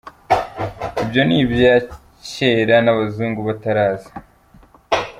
Ibyo 1.03 1.21
ni 1.27 1.35
ibya 1.43 1.73
kera 2.31 2.75
n’abazungu 2.81 3.39
bataraza. 3.47 4.09